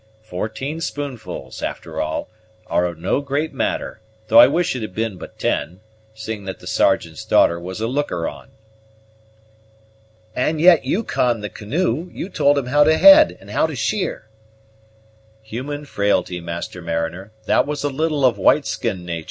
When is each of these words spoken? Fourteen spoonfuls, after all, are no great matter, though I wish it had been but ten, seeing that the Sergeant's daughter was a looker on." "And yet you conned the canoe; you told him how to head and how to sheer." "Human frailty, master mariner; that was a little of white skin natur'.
Fourteen 0.23 0.81
spoonfuls, 0.81 1.61
after 1.61 2.01
all, 2.01 2.27
are 2.65 2.95
no 2.95 3.21
great 3.21 3.53
matter, 3.53 4.01
though 4.29 4.39
I 4.39 4.47
wish 4.47 4.75
it 4.75 4.81
had 4.81 4.95
been 4.95 5.17
but 5.17 5.37
ten, 5.37 5.79
seeing 6.15 6.45
that 6.45 6.57
the 6.59 6.65
Sergeant's 6.65 7.23
daughter 7.23 7.59
was 7.59 7.79
a 7.81 7.85
looker 7.85 8.27
on." 8.27 8.49
"And 10.35 10.59
yet 10.59 10.85
you 10.85 11.03
conned 11.03 11.43
the 11.43 11.49
canoe; 11.51 12.09
you 12.13 12.29
told 12.29 12.57
him 12.57 12.65
how 12.65 12.83
to 12.83 12.97
head 12.97 13.37
and 13.39 13.51
how 13.51 13.67
to 13.67 13.75
sheer." 13.75 14.27
"Human 15.43 15.85
frailty, 15.85 16.39
master 16.41 16.81
mariner; 16.81 17.31
that 17.45 17.67
was 17.67 17.83
a 17.83 17.89
little 17.89 18.25
of 18.25 18.39
white 18.39 18.65
skin 18.65 19.05
natur'. 19.05 19.19